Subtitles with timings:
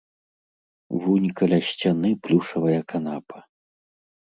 [1.03, 3.49] Вунь каля сцяны плюшавая канапа.